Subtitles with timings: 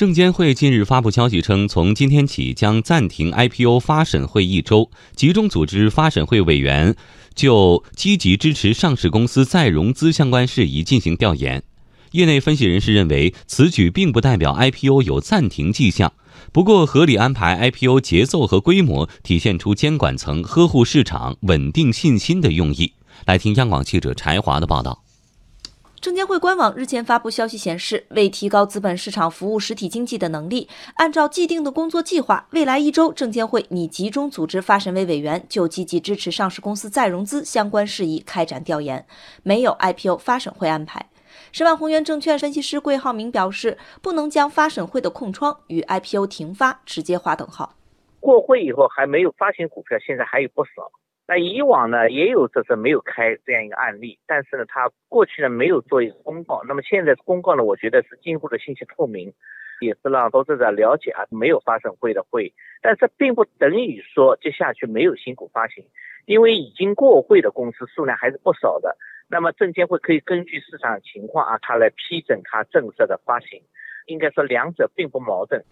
[0.00, 6.96] 证监会近日发布消息称，从今天起将暂停 IPO 发审会一周，集中组织发审会委员
[7.34, 11.62] 就积极支持上市公司再融资相关事宜进行调研。
[12.12, 16.14] 业内分析人士认为，此举并不代表 IPO 有暂停迹象，
[16.50, 22.94] 不过合理安排 IPO 节奏和规模，体现出监管层呵护市场、稳定信心的用意。
[23.26, 25.02] 来听央广记者柴华的报道。
[26.00, 39.06] 证监会官网日前发布消息显示，为提高资本市场服务实体经济的能力，按照既定的工作计划，未来一周，证监会拟集中组织发审委委员就积极支持上市公司再融资相关事宜开展调研，
[39.42, 41.04] 没有 IPO 发审会安排。
[41.52, 47.74] 十万宏源证券分析师桂浩明表示，不能将发审会的空窗与 IPO 停发直接划等号。
[48.20, 50.90] 过会以后还没有发行股票，现在还有不少。
[51.30, 56.60] 那以往呢也有这是没有开这样一个案例，但是呢，他过去呢没有做一个公告。
[56.66, 59.32] 那么现在公告呢，我觉得是进一步的信息透明，
[59.80, 62.52] 也是让投资者了解啊，没有发审会的会。
[62.82, 65.84] 但这并不等于说接下去没有新股发行，
[66.26, 68.96] 因为已经过会的公司数量还是不少的。
[69.28, 73.62] 那么证监会可以根据市场情况啊，他来批准他正式的发行。
[74.06, 75.64] 应该说两者并不矛盾。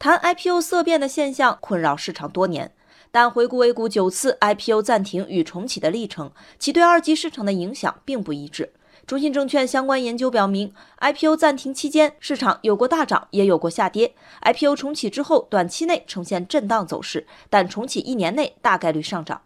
[0.00, 2.72] 谈 IPO 色变的现象困扰市场多年。
[3.16, 8.74] 但回顾 A 股九次 IPO 暂停与重启的历程，其对二级市场的影响并不一致。
[9.06, 14.14] 中信证券相关研究表明，IPO 暂停期间，市场有过大涨，也有过下跌。
[14.42, 19.40] IPO 重启之后，短期内呈现震荡走势，但重启一年内大概率上涨。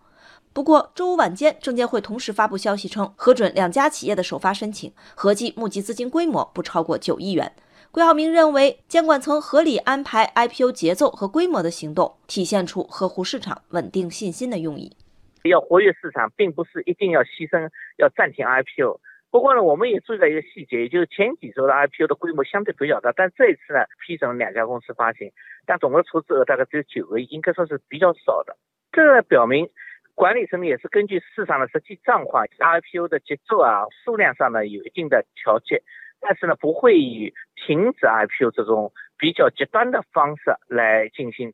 [0.53, 7.53] 不过，周五晚间，证监会同时发布消息称，核准两家企业的首发申请，合计募集资金规模不超过九亿元。
[7.93, 14.97] 桂浩明认为，监管层合理安排 IPO 节奏和规模的行动，体现出呵护市场、稳定信心的用意。
[15.43, 19.01] 要活跃市场，并不是一定要牺牲要暂停 IPO。
[19.33, 25.33] 不过呢，我们也注意到一个细节，也就是前几周的 IPO 的规模相对比较大，但这一次呢，批准了两家公司发行，
[25.67, 28.57] 但总的筹资额大概只有九个亿，应该说是比较少的。
[28.93, 29.69] 这表明
[30.15, 35.83] 管理层也是根据市场的实际状况，IPO 的节奏啊、数量上呢有一定的调节。
[36.21, 37.33] 但是呢，不会以
[37.67, 41.53] 停止 IPO 这种比较极端的方式来进行。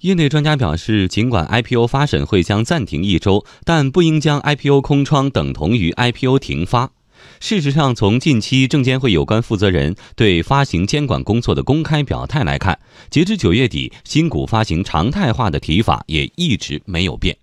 [0.00, 6.90] 业内专家表示，尽管 IPO 发审会将暂停一周，但不应将 IPO 空窗等同于 IPO 停发。
[7.38, 17.36] 事实上，从近期证监会有关负责人对发行监管工作的公开表态来看，截至九月底，新股发行常态化的提法也一直没有变。